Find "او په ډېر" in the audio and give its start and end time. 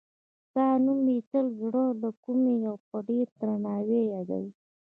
2.69-3.27